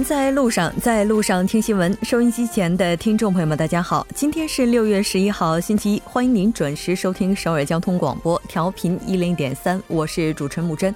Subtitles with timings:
[0.00, 1.92] 在路上，在路上听新闻。
[2.04, 10.94] 收音机前的听众朋友们，大家好，今天是六月十一号，星期一，欢迎您准时收听首尔交通广播，调频一零点三，我是主持人木真。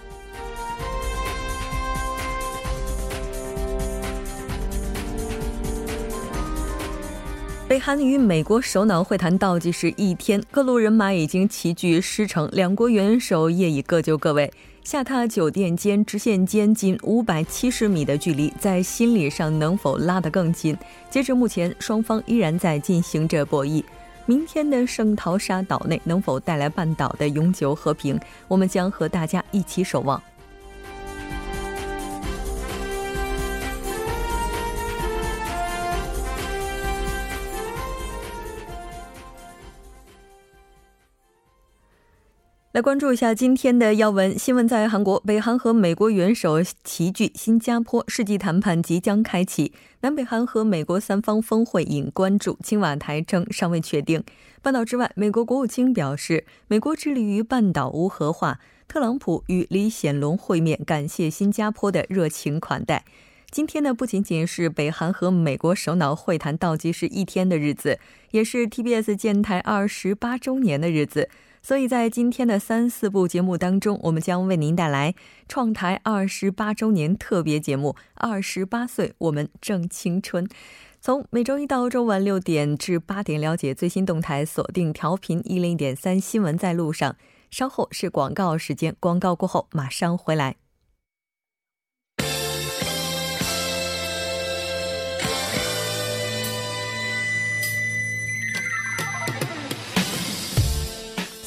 [7.69, 14.49] 北韩与美国首脑会谈倒计时一天，各路人马已经齐聚狮城，两国元首业已各就各位。
[14.87, 20.79] 下榻酒店间直线间近五百七十米的距离，在心理上能否拉得更近？
[21.11, 23.83] 截至目前，双方依然在进行着博弈。
[24.27, 28.17] 明天的圣淘沙岛内能否带来半岛的永久和平？
[28.47, 30.23] 我们将和大家一起守望。
[42.77, 44.69] 来关注一下今天的要闻新闻。
[44.69, 49.73] 在韩国，北韩和美国元首齐聚新加坡，世纪谈判即将开启。
[50.03, 54.23] 南北韩和美国三方峰会引关注，青瓦台称尚未确定。
[54.61, 58.61] 半岛之外，美国国务卿表示，美国致力于半岛无核化。
[58.87, 63.07] 特朗普与李显龙会面，感谢新加坡的热情款待。
[63.51, 67.99] 今天呢，不仅仅是北韩和美国首脑会谈倒计时一天的日子，
[68.33, 71.31] 也是 TBS 建台二十八周年的日子。
[71.67, 75.17] 所以在今天的三四部节目当中，我们将为您带来
[75.49, 80.47] 创台二十八周年特别节目《二十八岁，我们正青春》。
[81.01, 87.17] 从每周一到周晚六点至八点，了解最新动态，锁定调频一零点三新闻在路上。
[87.51, 90.55] 稍后是广告时间，广告过后马上回来。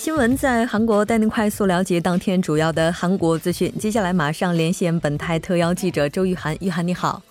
[0.10, 3.72] 新闻在韩国带您快速了解当天主要的韩国资讯。
[3.78, 7.22] 接下来马上连线本台特邀记者周玉涵，玉涵你好，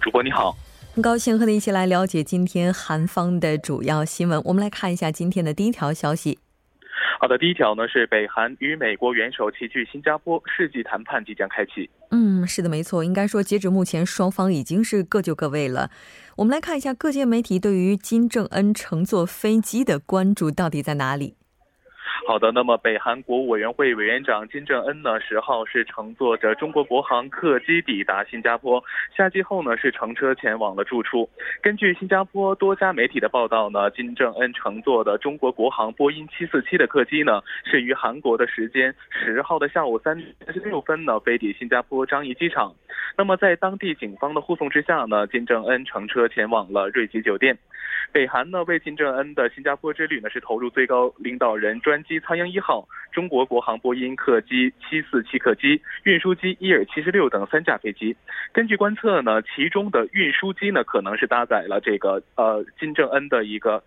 [0.00, 0.56] 主播你好，
[0.92, 4.42] 很高兴和你一起来了解今天韩方的主要新闻。
[4.44, 6.40] 我们来看一下今天的第一条消息。
[7.20, 11.88] 好的，第一条呢是北韩与美国元首齐聚新加坡，世纪谈判即将开启。
[12.10, 15.92] 嗯，是的，没错，应该说截止目前，双方已经是各就各位了。
[16.34, 21.36] 我们来看一下各界媒体对于金正恩乘坐飞机的关注到底在哪里。
[22.26, 28.82] 好的，那么北韩国务委员会委员长金正恩呢，十号是乘坐着中国国航客机抵达新加坡，
[29.16, 31.30] 下机后呢是乘车前往了住处。
[31.62, 42.74] 根据新加坡多家媒体的报道呢，金正恩乘坐的中国国航波音七四七的客机呢，是于韩国的时间十号的下午三点三十六分呢飞抵新加坡樟宜机场。
[43.16, 47.56] 那么在当地警方的护送之下呢，金正恩乘车前往了瑞吉酒店。
[48.12, 58.16] 北韩呢为金正恩的新加坡之旅呢是投入最高领导人专机苍鹰一号、中国国航波音客机七四七客机、运输机伊尔七十六等三架飞机。
[58.52, 63.82] 根据观测呢，其中的运输机呢可能是搭载了这个呃金正恩的一个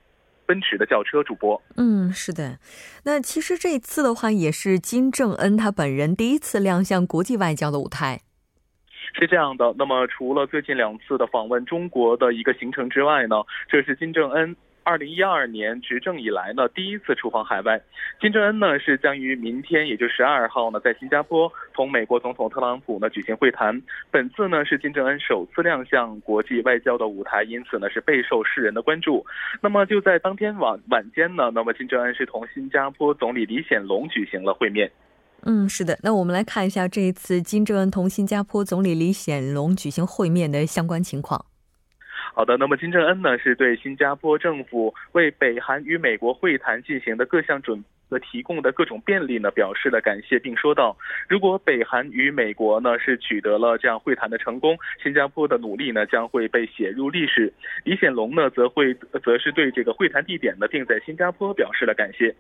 [0.46, 1.24] 奔驰的轿车。
[1.24, 2.58] 主播，嗯，是的。
[3.04, 8.22] 那其实这次的话也是金正恩他本人第一次亮相国际外交的舞台。
[9.20, 14.56] 是这样的，那么除了最近两次的访问中国的一个行程之外呢，这是金正恩
[14.90, 17.80] 二零一二年执政以来呢第一次出访海外。
[18.20, 23.80] 金正恩呢是将于明天，也就十二号呢，在新加坡同美国总统特朗普呢举行会谈。
[24.10, 29.24] 本次呢是金正恩首次亮相国际外交的舞台，因此呢是备受世人的关注。
[29.62, 34.92] 那么就在当天晚晚间呢，那么金正恩是同新加坡总理李显龙举行了会面。
[35.44, 36.00] 嗯，是的。
[36.02, 41.46] 那我们来看一下这一次金正恩同新加坡总理李显龙举行会面的相关情况。
[42.34, 47.84] 好的，那么金正恩呢是对新加坡政府为北韩与美国会谈进行的各项准。
[48.10, 50.98] 和提供的各种便利呢，表示了感谢，并说道
[51.30, 57.54] ：“如果北韩与美国呢是取得了这样会谈的成功，新加坡的努力呢将会被写入历史。”
[57.86, 62.34] 李显龙呢则会则是对这个会谈地点呢定在新加坡表示了感谢。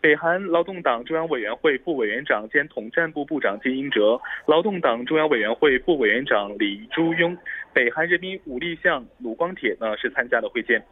[0.00, 7.36] 北韩劳动党中央委员会副委员长兼统战部部长金英哲、劳动党中央委员会副委员长李朱庸、
[7.72, 10.82] 北韩人民武力相鲁光铁呢是参加了会见。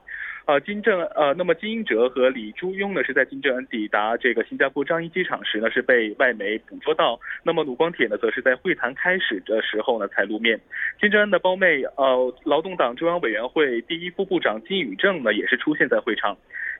[0.46, 7.20] 呃，金正呃，那么金英哲和李朱庸呢，是在金正恩抵达这个新加坡樟宜机场时呢，是被外媒捕捉到。
[7.44, 10.58] 那么鲁光铁呢，则是在会谈开始的时候呢才露面。
[11.00, 16.37] 金正恩的胞妹呃，劳动党中央委员会第一副部长金宇正呢，也是出现在会场。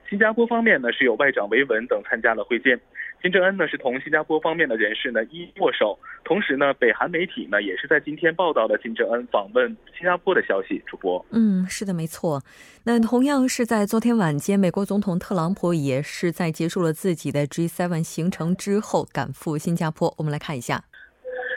[0.09, 2.79] 新加坡方面呢，是有外长维文等参加了会见。
[3.21, 5.97] 金正恩呢，是同新加坡方面的人士呢一一握手。
[6.23, 10.81] 同时呢，北韩媒体呢，也是在今天报道了金正恩访问新加坡的消息。
[10.85, 12.41] 主播，嗯，是的，没错。
[12.83, 20.13] 那同样是在昨天晚间，美国总统特朗普也是在结束了自己的 G7 行程之后赶赴新加坡。
[20.17, 20.83] 我们来看一下。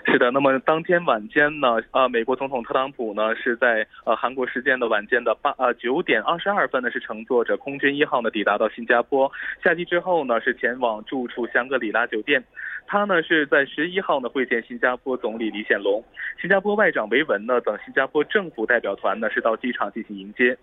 [0.15, 12.45] 是的，那么当天晚间呢，呃，美国总统特朗普呢是在呃韩国时间的晚间的八呃九点二十二分呢是乘坐着空军一号呢抵达到新加坡，下机之后呢是前往住处香格里拉酒店，
[12.87, 16.05] 他呢是在十一号呢会见新加坡总理李显龙，
[16.41, 20.57] 新加坡外长维文呢等新加坡政府代表团呢是到机场进行迎接，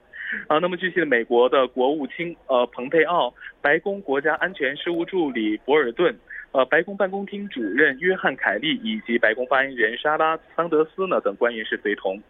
[0.47, 6.15] 啊，那么据悉美国的国务卿呃蓬佩奥，白宫国家安全事务助理博尔顿。
[6.51, 12.21] 呃，白宫办公厅主任约翰凯利以及白宫发言人莎拉桑德斯呢等官员是随同。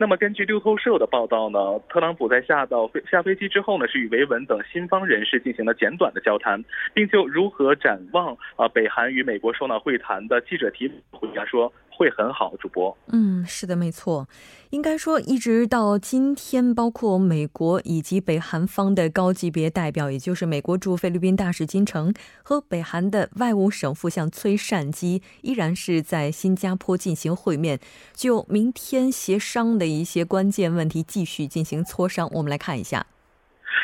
[0.00, 11.72] 那么根据路透社的报道呢，特朗普在下到飞下飞机之后呢，是与维文等新方人士进行了简短的交谈，并就如何展望啊北韩与美国首脑会谈的记者提回答说。
[11.98, 12.96] 会很好，主播。
[13.08, 14.28] 嗯，是的，没错。
[14.70, 22.14] 应该说，一直到今天，包括美国以及北韩方的高级别代表，也就是美国驻菲律宾大使金城
[22.44, 27.80] 和北韩的外务省副相崔善基，依然是在新加坡进行会面，
[28.12, 32.30] 就明天协商的一些关键问题继续进行磋商。
[32.32, 33.04] 我们来看一下。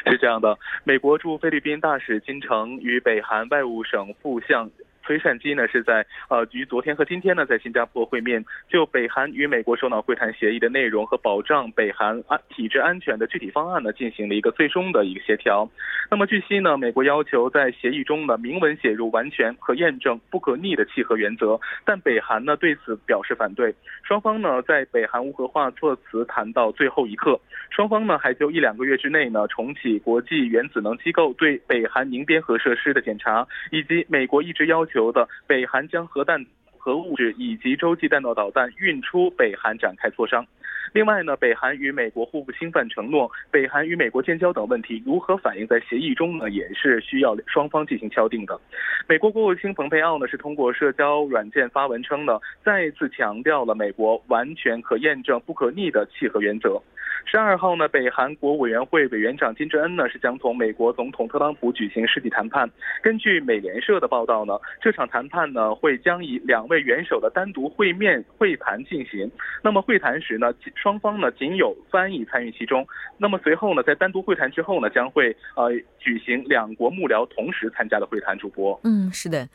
[0.06, 4.70] 是这样的，美国驻菲律宾大使金城与北韩外务省副相。
[5.04, 15.68] 崔善基呢是在呃于昨天和今天呢在新加坡会面，就北韩与美国首脑会谈协议的内容和保障北韩安体制安全的具体方案呢进行了一个最终的一个协调。
[16.10, 23.74] 那么据悉呢，美国要求在协议中呢明文写入完全可验证、不可逆的契合原则，但北韩呢对此表示反对。
[24.02, 27.38] 双方呢在北韩无核化措辞谈到最后一刻，
[27.70, 34.93] 双方呢还就一两个月之内呢重启国际原子能机构对北韩宁边核设施的检查，以及美国一直要求。
[34.94, 36.46] 求的北韩将核弹、
[36.78, 40.46] 核物质以及洲际弹道导弹运出北韩展开磋商。
[40.92, 46.48] 另外呢，北韩与美国互不侵犯承诺、北韩与美国建交等问题如何反映在协议中呢？
[46.50, 48.60] 也是需要双方进行敲定的。
[49.08, 56.80] 美国国务卿蓬佩奥呢是通过社交软件发文称呢，再次强调了美国完全可验证、不可逆的契合原则。
[57.24, 62.70] 十二号呢，北韩国委员会委员长金正恩呢是将同美国总统特朗普举行世纪谈判。
[63.02, 69.30] 根据美联社的报道呢，这场谈判呢会将以两位元首的单独会面会谈进行。
[69.62, 72.86] 那么会谈时呢，双方呢仅有翻译参与其中。
[73.16, 78.34] 那么随后呢，在单独会谈之后呢，将会呃举行两国幕僚同时参加的会谈。
[78.34, 79.48] 主播，嗯，是的。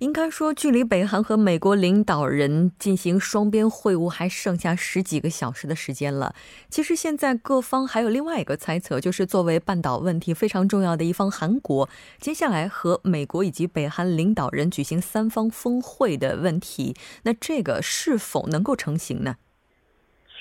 [0.00, 6.34] 应该说，距离北韩和美国领导人进行双边会晤还剩下十几个小时的时间了。
[6.68, 11.88] 其实现在各方还有另外一个猜测，就是作为半岛问题非常重要的一方，韩国
[12.20, 19.36] 接下来和美国以及北韩领导人举行三方峰会的问题，那这个是否能够成型呢？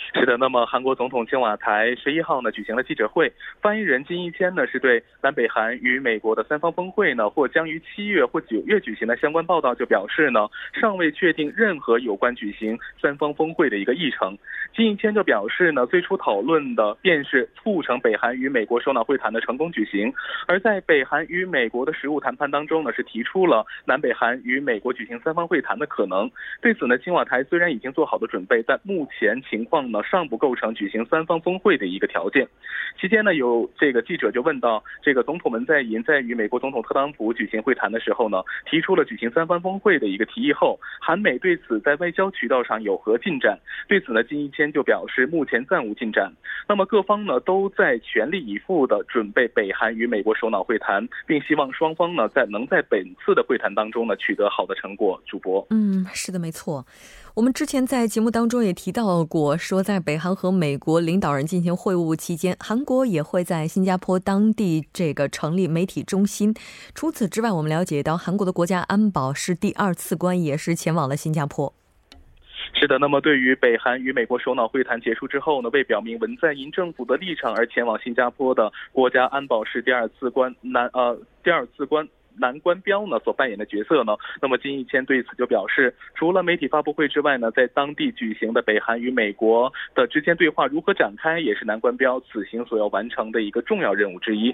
[0.13, 14.37] 是的，那么韩国总统青瓦台十一号呢举行了记者会，发言人金一谦呢是对南北韩与美国的三方峰会呢或将于七月或九月举行的相关报道就表示呢尚未确定任何有关举行三方峰会的一个议程。
[14.75, 20.13] 金一谦就表示呢最初讨论的便是促成北韩与美国首脑会谈的成功举行，
[20.47, 26.29] 而在北韩与美国的实务谈判当中呢是提出了南北韩与美国举行三方会谈的可能。
[26.61, 30.01] 对此呢青瓦台虽然已经做好了准备，但目前情况呢。
[30.03, 32.47] 尚不构成举行三方峰会的一个条件。
[32.99, 43.57] 期间呢，有这个记者就问到，这个总统文在寅在与美国总统特朗普举行会谈的时候呢，提出了举行三方峰会的一个提议后，韩美对此在外交渠道上有何进展？
[43.87, 46.31] 对此呢，金一谦就表示目前暂无进展。
[46.67, 55.19] 那么各方呢都在全力以赴的准备北韩与美国首脑会谈，并希望双方呢在能在本次的会谈当中呢取得好的成果。
[55.25, 56.85] 主播，嗯，是的，没错。
[57.35, 66.53] 我们之前在节目当中也提到过，说在北韩和美国领导人进行会晤期间，韩国也会在新加坡当地这个成立媒体中心。
[66.93, 71.73] 除此之外，我们了解到韩国的国家安保是第二次官也是前往了新加坡。
[72.75, 82.07] 是的，那么对于北韩与美国首脑会谈结束之后呢，为表明文在寅政府的立场而前往新加坡的国家安保室第二次官南呃第二次官。
[82.37, 84.15] 南关标呢所扮演的角色呢？
[84.41, 94.53] 那么金一谦对此就表示，除了媒体发布会之外呢，在当地举行的北韩与美国的之间对话如何展开，也是南关标此行所要完成的一个重要任务之一。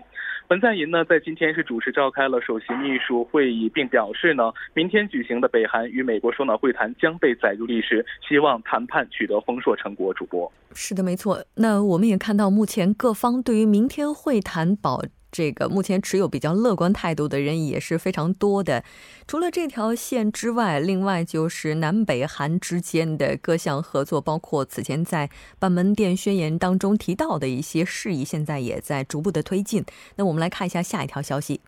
[0.49, 10.13] 文在寅呢在今天是主持召开了首席秘书会议，并表示呢，明天举行的北韩与美国首脑会谈将被载入历史，希望谈判取得丰硕成果。
[10.13, 11.43] 主播是的，没错。
[11.55, 15.01] 那我们也看到，目前各方对于明天会谈保。
[15.31, 18.83] 这个目前持有比较乐观态度的人也是非常多的。
[19.27, 29.85] 除了这条线之外，另外就是南北韩之间的各项合作，包括此前在板门店宣言当中提到的一些事宜，现在也在逐步的推进。
[30.15, 31.61] 那我们来看一下下一条消息。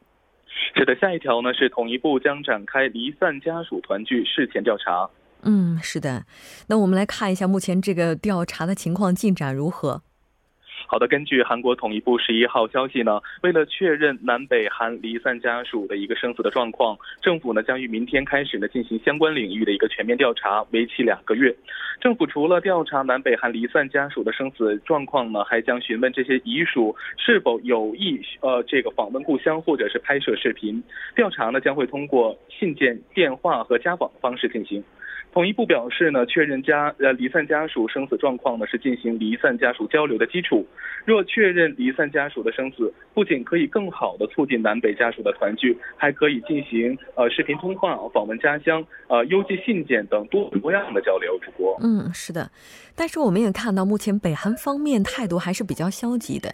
[0.73, 5.09] 是的，下一条呢是统一部将展开离散家属团聚事前调查。
[5.43, 6.25] 嗯，是的。
[6.67, 10.01] 那我们来看一下目前这个调查的情况进展如何。
[10.87, 21.55] 好的，根据韩国统一部十一号消息呢，为了确认南北韩离散家属的一个生死的状况，政府呢将于明天开始呢进行相关领域的一个全面调查，为期两个月。
[22.01, 30.83] 政府除了调查南北韩离散家属的生死状况呢，还将询问这些遗属是否有意呃这个访问故乡或者是拍摄视频。
[31.15, 34.83] 调查呢将会通过信件、电话和家访方式进行。
[35.31, 40.65] 统一部表示呢，确认家呃离散家属生死状况呢是进行离散家属交流的基础。
[41.05, 51.39] 若确认离散家属的生死，不仅可以更好的促进南北家属的团聚，还可以进行呃视频通话、访问家乡、呃邮寄信件等多种多样的交流。
[51.39, 52.51] 主播，嗯，是的，
[52.95, 56.53] 但是我们也看到，目前北韩方面态度还是比较消极的。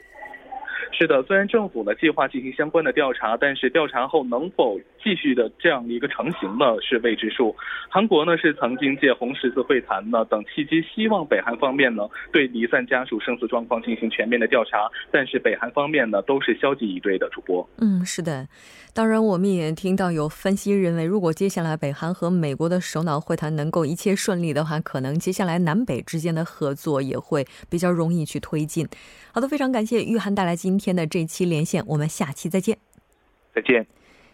[0.93, 7.55] 是的，虽然政府呢计划进行相关的调查，但是调查后能否继续的这样的一个成型呢是未知数。
[7.87, 17.29] 韩国呢是曾经借红十字会谈呢等契机，希望北韩方面呢对离散家属生死状况进行全面的调查，但是北韩方面呢都是消极以对的。
[17.29, 18.47] 主播，嗯，是的，
[18.93, 28.87] 当然我们也听到有分析认为，如果接下来北韩和美国的首脑会谈能够一切顺利的话，可能接下来南北之间的合作也会比较容易去推进。
[29.33, 32.77] 好的，非常感谢玉涵带来今天的这期连线，我们下期再见。
[33.53, 33.85] 再见。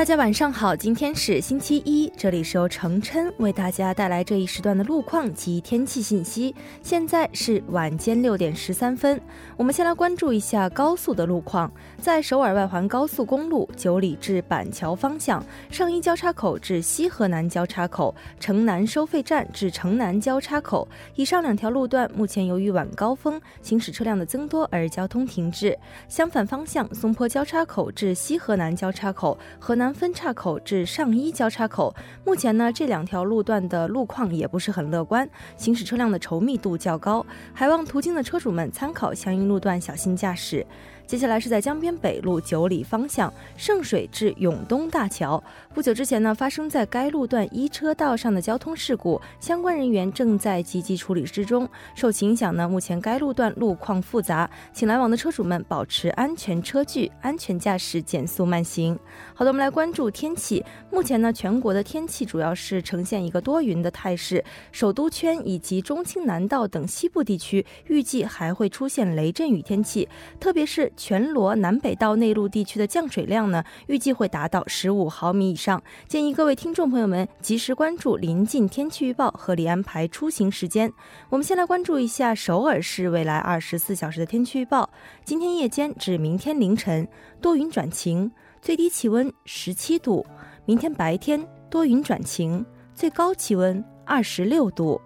[0.00, 6.54] 大家晚上好，今天是星期一，这里是由程琛为大家带来这一时段的路况及天气信息。
[6.82, 9.20] 现在是晚间六点十三分，
[9.58, 11.70] 我们先来关注一下高速的路况。
[12.00, 25.78] 在首尔外环高速公路九里至板桥方向，上一交叉口至西河南交叉口、城南收费站至城南交叉口以上两条路段，目前由于晚高峰行驶车辆的增多而交通停滞。
[26.08, 31.94] 相反方向，松坡交叉口至西河南交叉口、河南分岔口至上一交叉口，
[32.24, 40.66] 目前呢这两条路段的路况也不是很乐观，行驶车辆的稠密度较高，还望途经的车主们参考相应路段，小心驾驶。
[41.06, 45.42] 接下来是在江边北路九里方向圣水至永东大桥，
[45.72, 51.66] 不久之前呢发生在该路段一车道上的交通事故，相关人员正在积极处理之中。
[51.94, 58.98] 受其影响呢，目前该路段路况复杂，请来往的车主们保持安全车距，安全驾驶，减速慢行。
[59.32, 60.62] 好的，我们来关注天气。
[60.90, 70.08] 目前呢，全国的天气主要是呈现一个多云的态势，首都圈以及中青南道等西部地区预计还会出现雷阵雨天气，
[70.40, 70.92] 特别是。
[70.96, 75.82] 全罗南北道内陆地区的降水量呢，预计会达到十五毫米以上。
[76.08, 80.90] 建议各位听众朋友们及时关注临近天气预报，合理安排出行时间。
[81.28, 84.88] 我们先来关注一下首尔市未来二十四小时的天气预报。
[85.22, 87.06] 今天夜间至明天凌晨
[87.42, 88.30] 多云转晴，
[88.62, 90.24] 最低气温十七度；
[90.64, 92.64] 明天白天多云转晴，
[92.94, 94.98] 最高气温二十六度。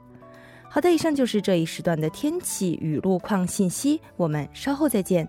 [0.69, 5.29] 好的，以上就是这一时段的天气与路况信息，我们稍后再见。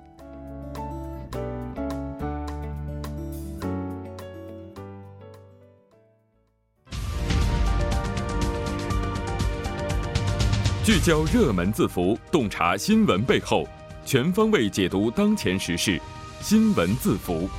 [10.85, 13.67] 聚焦热门字符，洞察新闻背后，
[14.05, 15.99] 全方位解读当前时事。
[16.41, 17.49] 新闻字符。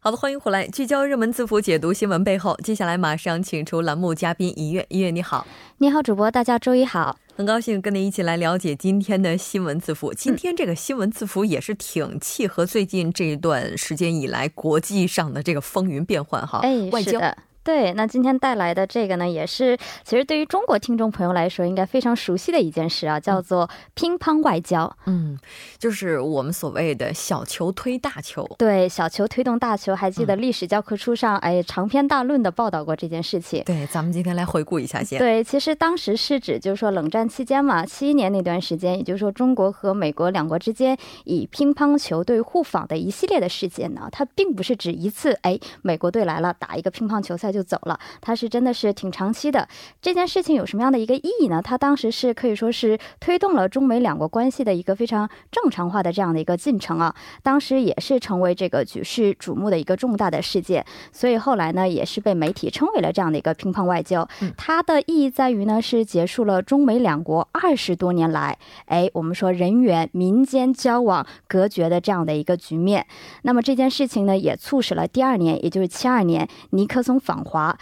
[0.00, 2.58] 好的，欢迎回来，聚焦热门字符，解读新闻背后。
[2.64, 5.46] 接下来马上请出栏目嘉宾一月，一月你好，
[5.78, 10.12] 你好，主播，大家周一好，很高兴跟您一起来了解今天的新闻字符。
[10.12, 17.20] 今天这个新闻字符也是挺契合最近这一段时间以来国际上的这个风云变幻哈，哎，外交。
[17.66, 24.96] 对，那今天带来的这个呢，也是其实对于中国听众朋友来说，应该非常熟悉的一件事啊，叫做乒乓外交。
[25.06, 25.36] 嗯，
[25.76, 28.48] 就是我们所谓的小球推大球。
[28.56, 33.64] 对，小球推动大球，还记得历史教科书上哎长篇大论的报道过这件事情。
[33.64, 35.18] 对，咱们今天来回顾一下先。
[35.18, 47.55] 对，其实当时是指就是说冷战期间嘛，七一年那段时间，也就是说中国和美国两国之间以乒乓球队互访的一系列的事件呢，它并不是指一次哎美国队来了打一个乒乓球赛。
[47.56, 49.66] 就走了，他是真的是挺长期的。
[50.02, 51.62] 这件事情有什么样的一个意义呢？
[51.62, 57.14] 他当时是可以说是推动了中美两国关系的一个非常正常化的这样的一个进程啊。
[57.42, 64.28] 当时也是成为这个举世瞩目的一个重大的事件，所以后来呢，也是被媒体称为了这样的一个乒乓外交。
[64.58, 73.06] 它的意义在于呢，是结束了中美两国二十多年来，哎，我们说人员民间交往隔绝的这样的一个局面。
[73.42, 77.76] 那么这件事情呢，也促使了第二年，也就是七二年尼克松访华，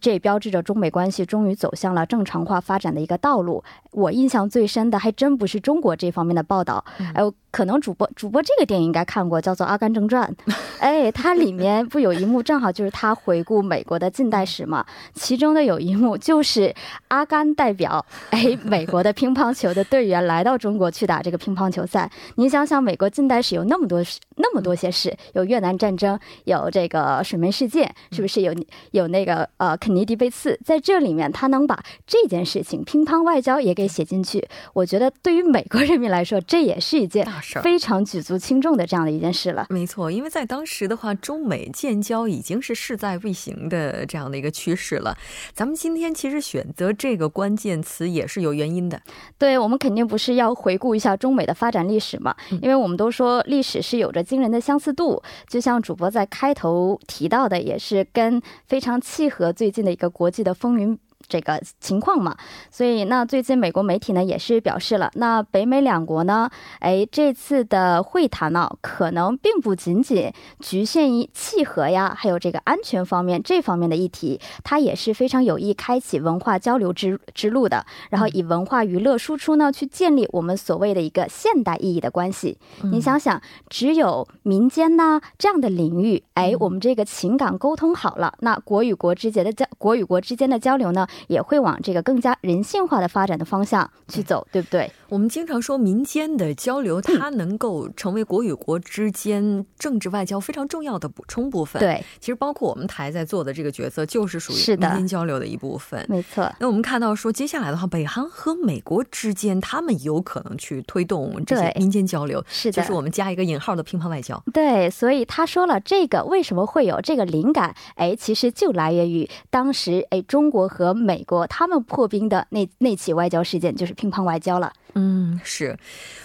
[0.00, 3.62] 这也标志着中美关系终于走向了正常化发展的一个道路。
[3.92, 10.32] 我印象最深的还真不是中国这方面的报道，哎，可能主播主播这个电影应该看过，叫做《阿甘正传》。
[10.78, 14.86] 哎，它里面不有一幕正好就是他回顾美国的近代史嘛？
[15.14, 16.72] 其中的有一幕就是
[17.08, 22.08] 阿甘代表 哎美国的乒乓球的队员来到中国去打这个乒乓球赛。
[22.36, 24.00] 你想想，美国近代史有那么多
[24.36, 28.54] 那么多些事，有越南战争，有这个水门事件，是不是有
[28.92, 30.56] 有那个呃肯尼迪被刺？
[30.64, 33.80] 在这里面，他能把这件事情乒乓外交也给。
[33.80, 39.66] 给写进去，我觉得对于美国人民来说，这也是一件大事，非常举足轻重的这样的一件事了。
[39.70, 45.16] 没错，因为在当时的话，中美建交已经是势在必行的这样的一个趋势了。
[45.54, 49.00] 咱们今天其实选择这个关键词也是有原因的。
[49.38, 52.34] 对，我们肯定不是要回顾一下中美的发展历史嘛？
[52.62, 60.98] 因为我们都说历史是有着惊人的相似度，就像主播在开头提到的，也是跟非常契合最近的一个国际的风云。
[61.28, 62.36] 这个情况嘛，
[62.70, 66.50] 所以那最近美国媒体呢也是表示了，那北美两国呢，
[66.80, 82.58] 哎，这次的会谈呢，可能并不仅仅局限于契合呀，还有这个安全方面这方面的议题，它也是非常有意开启文化交流之之路的，然后以文化娱乐输出呢，去建立我们所谓的一个现代意义的关系。
[82.82, 91.06] 你想想，只有民间呢这样的领域，哎，我们这个情感沟通好了，那国与国之间的交国与国之间的交流呢？
[91.28, 94.90] 也会往这个更加人性化的发展的方向去走，对不对？
[95.08, 101.80] 我们经常说民间的交流，它能够成为国与国之间政治外交非常重要的补充部分。
[101.80, 106.04] 对，其实包括我们台在做的这个角色，就是属于民间交流的一部分。
[106.08, 106.50] 没错。
[106.60, 112.44] 那我们看到说，接下来的话，北韩和美国之间，他们有可能去推动这些民间交流。
[112.48, 114.40] 是的，就是我们加一个引号的乒乓外交。
[114.52, 117.74] 对，所以他说了，这个为什么会有这个灵感？
[117.96, 121.24] 哎，其实就来源于当时哎，中国和美。
[121.30, 124.72] 国他们破冰的那那起外交事件就是乒乓外交了。
[124.94, 125.78] 嗯，是。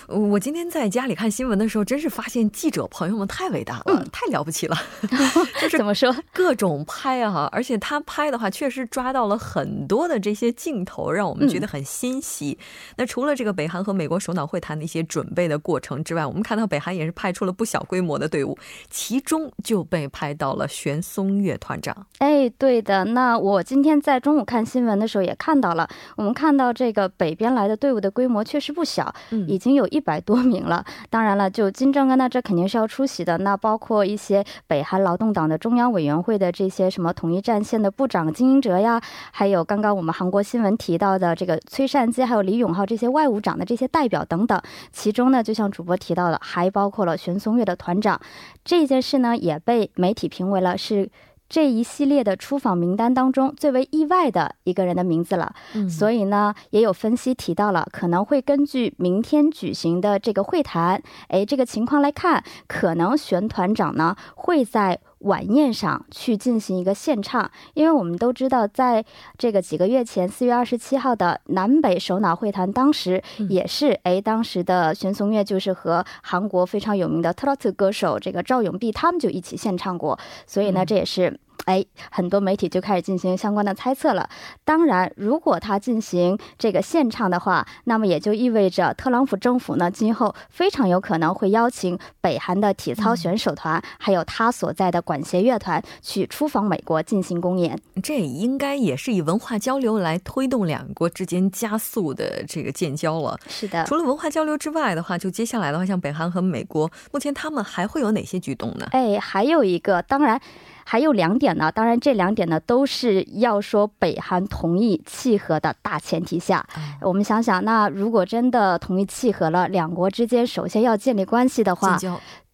[0.07, 4.77] 我今天在家里看新闻的时候，真是发现记者朋友们太伟大了，太了不起了。
[5.59, 12.57] 就是怎么说，各种拍啊，而且他拍的话，确实抓到了很多的这些镜头，让我们觉得很欣喜。
[12.97, 18.55] 那除了这个北韩和美国首脑会谈的一些准备的过程之外，我们看到北韩也是派出了不小规模的队伍，
[18.91, 22.05] 其中就被拍到了玄松岳团长。
[22.19, 23.05] 哎，对的。
[23.05, 29.87] 那我今天在中午看新闻的时候也看到了，我们看到这个北边来的队伍的规模确实不小，嗯已经有。
[29.95, 33.37] 一百多名了，当然了，就金正恩呢，这肯定是要出席的。
[33.37, 44.61] 那包括一些北韩劳动党的中央委员会的这些什么统一战线的部长金英哲呀，还有刚刚我们韩国新闻提到的这个崔善基，还有李永浩这些外务长的这些代表等等。
[44.91, 48.19] 其中呢，就像主播提到的，还包括了玄松岳的团长。
[48.65, 51.09] 这件事呢，也被媒体评为了是。
[51.47, 55.53] 这一系列的出访名单当中最为意外的一个人的名字了，
[55.87, 69.05] 所以呢，也有分析提到了可能会根据明天举行的这个会谈，哎，这个情况来看，可能玄团长呢会在晚宴上去进行一个献唱，因为我们都知道，在
[69.37, 81.39] 这个几个月前，四月二十七号的南北首脑会谈，当时也是哎，当时的玄松月就是和韩国非常有名的特拉特歌手这个赵永碧他们就一起献唱过，所以呢，这也是。
[81.65, 84.29] 哎，很多媒体就开始进行相关的猜测了。
[84.63, 97.79] 当然，如果他进行这个献唱的话，那么也就意味着特朗普政府呢，今后非常有可能会邀请北韩的体操选手团，还有他所在的管弦乐团去出访美国进行公演。
[98.03, 103.39] 这应该也是以文化交流来推动两国之间加速的这个建交了。
[103.47, 103.83] 是的。
[103.85, 108.87] 除了文化交流之外的话，就接下来的话，像北韩和美国，目前他们还会有哪些举动呢？
[108.91, 110.39] 哎，还有一个，当然。
[110.87, 116.65] 还有两点呢，当然这两点呢都是要说北韩同意契合的大前提下。
[117.01, 121.97] 我们想想，那如果真的同意契合了，两国之间首先要建立关系的话。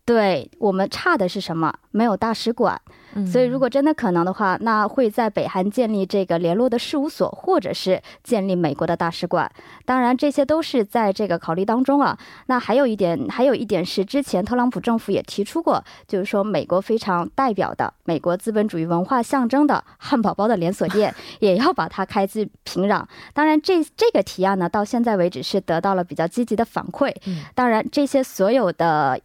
[0.05, 1.73] 对我们差的是什么？
[1.91, 2.81] 没有大使馆。
[3.29, 9.51] 所以，如果真的可能的话，那会在北韩建立这个联络的事务所，或者是建立美国的大使馆。
[9.83, 12.17] 当然，这些都是在这个考虑当中啊。
[12.45, 23.03] 那还有一点，还有一点是，之前特朗普政府也提出过，就是说美国非常代表的美国资本主义文化象征的汉堡包的连锁店， 也要把它开至平壤。
[23.33, 27.13] 当然，这这个提案呢，到现在为止是得到了比较积极的反馈。
[27.53, 29.19] 当然，这些所有的。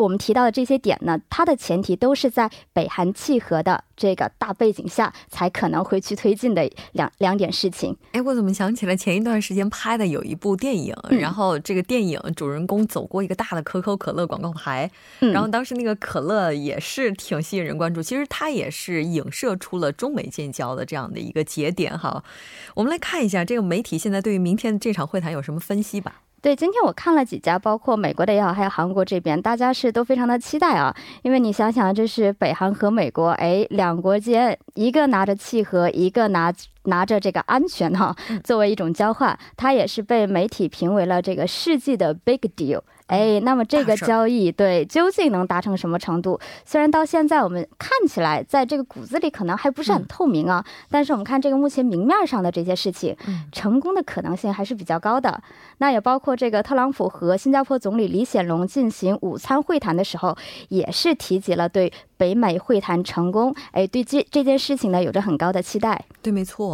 [0.00, 7.94] 我们提到的这些点呢，它的前提都是在北韩契合的这个大背景下，才可能会去推进的两两点事情。
[8.12, 18.02] 哎，我怎么想起来前一段时间拍的有一部电影，然后这个电影主人公走过一个大的可口可乐广告牌，然后当时那个可乐也是挺吸引人关注。
[18.02, 22.24] 其实它也是影射出了中美建交的这样的一个节点哈。
[22.74, 26.22] 我们来看一下这个媒体现在对于明天这场会谈有什么分析吧。
[26.42, 30.94] 对，今天我看了几家，包括美国的也好，还有韩国这边，大家是都非常的期待啊。
[31.20, 36.50] 因为你想想，这是北韩和美国，哎，两国间一个拿着契合，一个拿
[36.84, 42.80] 拿着这个安全哈，作为一种交换，它也是被媒体评为了这个世纪的 big deal。
[43.06, 46.38] 哎，那么这个交易对究竟能达成什么程度？
[46.64, 53.16] 虽然到现在我们看起来在这个骨子里可能还不是很透明啊，但是我们看这个目前明面上的这些事情，
[53.50, 55.42] 成功的可能性还是比较高的。
[55.78, 60.36] 那也包括这个特朗普和新加坡总理李显龙进行午餐会谈的时候，
[60.68, 61.92] 也是提及了对。
[62.20, 66.04] 北美会谈成功，哎，对这这件事情呢，有着很高的期待。
[66.20, 66.69] 对，没错，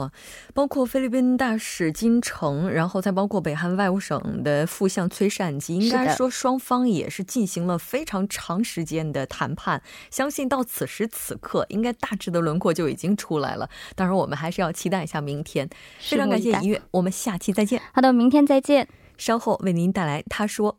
[0.55, 9.83] 包括菲律宾大使金城，然后再包括北韩外务省的副相崔善基，应该说双方也是进行了非常长时间的谈判。
[10.11, 13.69] 相信到此时此刻，应该大致的轮廓就已经出来了。
[13.95, 15.69] 当然，我们还是要期待一下明天。
[16.01, 17.81] 非常感谢音乐，我们下期再见。
[17.93, 18.89] 好的，明天再见。
[19.17, 20.79] 稍后为您带来他说。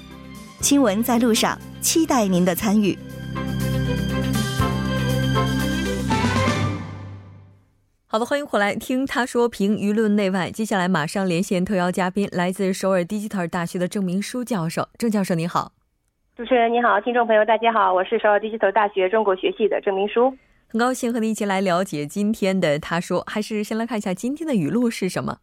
[0.61, 2.95] 新闻在路上，期待您的参与。
[8.05, 10.51] 好的，欢迎回来听他说评舆论内外。
[10.51, 14.87] 接下来马上连线特邀嘉宾，来自首尔 Digital 大学的郑明书教授。
[14.99, 15.71] 郑教授，您好。
[16.37, 20.31] 主持人你好，听众朋友大家好，我是首尔 Digital 大学中国学系的郑明书。
[20.67, 23.23] 很高兴和你一起来了解今天的他说。
[23.25, 25.39] 还是先来看一下今天的语录是什么。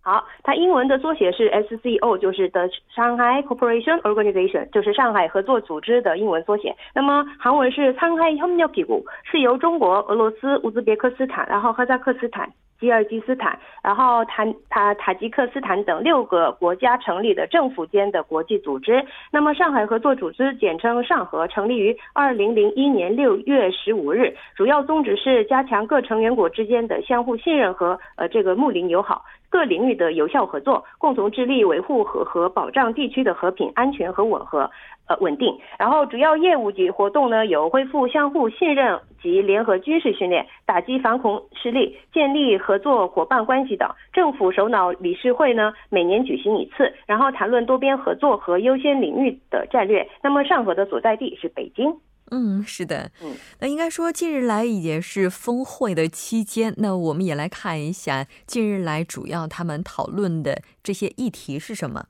[0.08, 2.62] 好，它英文的缩写是 SCO，就是 The
[2.96, 6.74] Shanghai Cooperation Organization，就是上海合作组织的英文缩写。
[6.94, 12.50] 那么韩文是 Shanghai Hyundai 是由中国、俄罗斯、乌兹别克斯坦，然后哈萨克斯坦。
[12.80, 19.04] 吉尔吉斯坦，然后塔塔塔吉克斯坦等六个国家成立的政府间的国际组织。
[19.32, 34.70] 那么，上海合作组织简称上合，成立于二零零一年六月十五日，主要宗旨是加强各成员国之间的相互信任和呃这个睦邻友好，各领域的有效合作，共同致力维护和和保障地区的和平、安全和吻合。
[35.08, 35.58] 呃，稳定。
[35.78, 43.88] 然后主要业务及活动呢，有恢复相互信任及联合军事训练，打击反恐势力，建立合作伙伴关系等。
[44.12, 50.06] 政府首脑理事会呢，每年举行一次，然后谈论多边合作和优先领域的战略。
[50.22, 51.96] 那么上合的所在地是北京。
[52.30, 53.10] 嗯，是的。
[53.22, 62.06] 嗯，那应该说近日来也是峰会的期间，那我们也来看一下近日来主要他们讨论的这些议题是什么。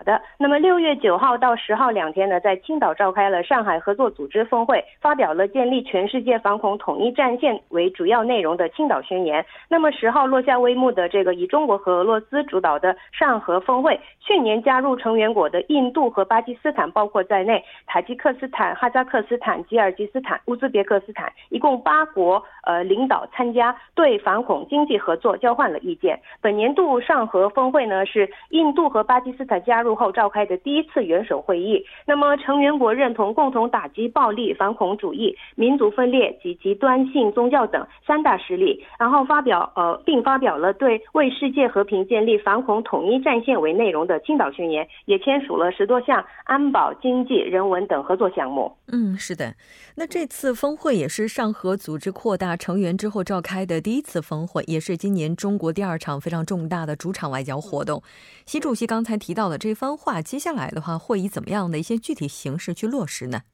[0.00, 9.44] 好的，那么六月九号到十号两天呢，在青岛召开了上海合作组织峰会，发表了建立全世界反恐统一战线为主要内容的青岛宣言。
[9.68, 26.18] 那么十号落下帷幕的这个以中国和俄罗斯主导的上合峰会，去年加入成员国的印度和巴基斯坦包括在内，塔吉克斯坦、哈萨克斯坦、吉尔吉斯坦、乌兹别克斯坦一共八国呃领导参加，对反恐经济合作交换了意见。
[26.40, 29.89] 本年度上合峰会呢，是印度和巴基斯坦加入。
[29.94, 48.76] 后召开的第一次元首会议，那么成员国认同共同打击暴力、反恐主义、民族分裂及极端性宗教等三大势力，然后发表呃，并发表了对为世界和平建立反恐统一战线为内容的青岛宣言，也签署了十多项安保、经济、人文等合作项目。
[48.92, 49.54] 嗯，是的。
[49.96, 58.02] 那这次峰会也是上合组织扩大成员之后召开的第一次峰会，也是今年中国第二场非常重大的主场外交活动。
[58.46, 63.44] 习主席刚才提到的这番话，接下来的话会以怎么样的一些具体形式去落实呢？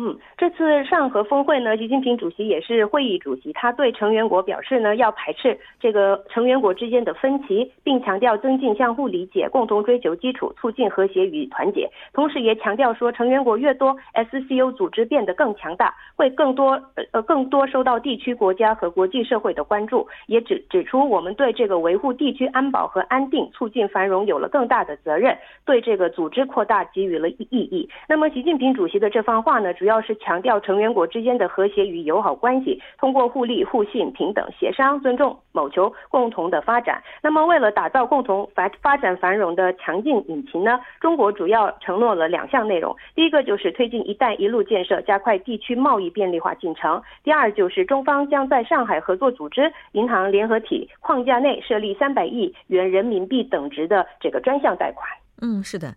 [0.00, 3.52] 嗯，这次上合峰会呢，习近平主席也是会议主席。
[3.52, 11.90] 他对成员国表示呢，要排斥这个成员国之间的分歧，并强调增进相互理解，共同追求基础，促进和谐与团结。
[12.12, 16.80] 同时，也强调说，成员国越多，SCO 组织变得更强大，会更多
[17.10, 20.06] 呃更多受到地区国家和国际社会的关注。
[20.28, 27.88] 也指指出，我们对这个维护地区安保和安定、促进繁荣有了更大的责任，对这个组织扩大给予了意义。
[28.08, 29.87] 那么，习近平主席的这番话呢，主。
[29.88, 37.02] 主要是强调成员国之间的和谐与友好关系，通过互利互信、平等协商、尊重，谋求共同的发展。
[37.22, 40.78] 那么，为了打造共同发发展繁荣的强劲引擎呢？
[41.00, 55.08] 中国主要承诺了两项内容：第一个就是推进“一带一路”建设，加快地区贸易便利化进程；第二就是中方将在上海合作组织银行联合体框架内设立三百亿元人民币等值的这个专项贷款。
[55.40, 55.94] 嗯，是的。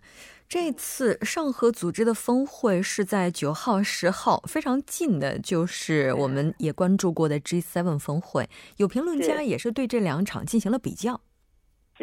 [0.52, 8.50] 这次上合组织的峰会是在九号、十号，非常近的，就是我们也关注过的 G7 峰会。
[8.76, 11.22] 有评论家也是对这两场进行了比较。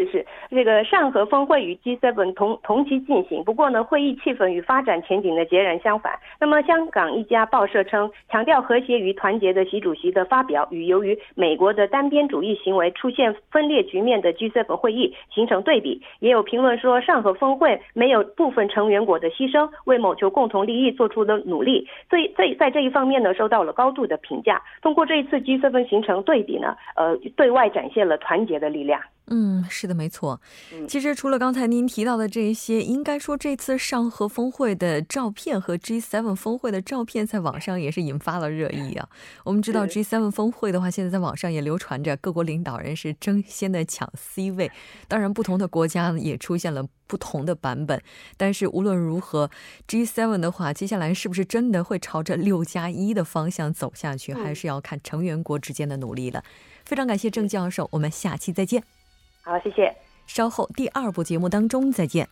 [0.05, 0.25] 是是。
[0.49, 6.17] 这个上合峰会与 G7 同同期进行，不过呢，会议气氛与发展前景呢截然相反。
[6.39, 16.01] 那么，香港一家报社称，强调和谐与团结的习主席的发表，与由于美国的单边主义行为出现分裂局面的 G7 会议形成对比。
[16.19, 24.61] 也有评论说，上合峰会没有部分成员国的牺牲，为谋求共同利益做出的努力，在在在这一方面呢，受到了高度的评价。
[24.81, 29.01] 通过这一次 G7 形成对比呢，呃，对外展现了团结的力量。
[29.31, 30.41] 嗯，是的，没错。
[30.87, 39.07] 其实除了刚才您提到的这些，应该说这次上合峰会的照片和 G7 峰会的照片在网上也是引发了热议啊。
[39.43, 44.71] 我们知道 G7 峰会的话，现在在网上也流传着各国领导人是争先的抢 C 位，
[45.07, 48.01] 当然不同的国家也出现了不同的版本。
[48.35, 49.51] 但是无论如何
[49.87, 56.43] ，G7 的话，接下来是不是真的会朝着六加一的方向走下去，还是要看成员国之间的努力了。
[56.83, 58.98] 非常感谢郑教授，我们下期再见。
[59.41, 59.95] 好，谢谢。
[60.27, 62.27] 稍后第二部节目当中再见。